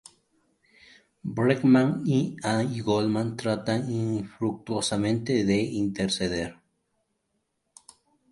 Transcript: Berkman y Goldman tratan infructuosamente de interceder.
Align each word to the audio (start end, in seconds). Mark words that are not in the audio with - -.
Berkman 1.39 2.01
y 2.07 2.81
Goldman 2.81 3.37
tratan 3.37 3.87
infructuosamente 3.91 5.45
de 5.45 5.57
interceder. 5.61 6.57